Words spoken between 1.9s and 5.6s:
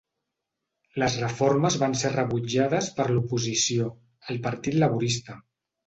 ser rebutjades per l'oposició, el partit laborista.